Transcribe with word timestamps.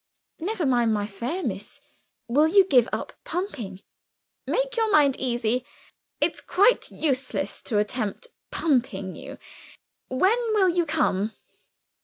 "Never 0.39 0.65
mind 0.65 0.95
my 0.95 1.05
fare, 1.05 1.43
miss. 1.43 1.79
Will 2.27 2.47
you 2.47 2.65
give 2.65 2.89
up 2.91 3.13
pumping?" 3.23 3.81
"Make 4.47 4.75
your 4.75 4.91
mind 4.91 5.15
easy. 5.19 5.63
It's 6.19 6.41
quite 6.41 6.89
useless 6.89 7.61
to 7.61 7.77
attempt 7.77 8.29
pumping 8.49 9.15
you. 9.15 9.37
When 10.07 10.39
will 10.55 10.69
you 10.69 10.87
come?" 10.87 11.33